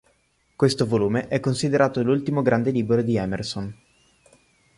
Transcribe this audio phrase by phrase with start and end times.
[0.55, 3.77] Questo volume è considerato l'ultimo grande libro di Emerson.